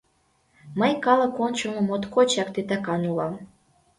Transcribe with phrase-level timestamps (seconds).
[0.79, 3.33] Мый калык ончылно моткочак титакан улам...